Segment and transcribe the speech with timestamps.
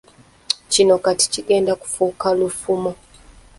[0.71, 2.91] Kino kati kigenda kufuuka lufumo